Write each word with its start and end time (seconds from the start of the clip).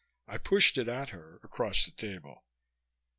I 0.27 0.39
pushed 0.39 0.79
it 0.79 0.87
at 0.87 1.09
her 1.09 1.39
across 1.43 1.85
the 1.85 1.91
table. 1.91 2.43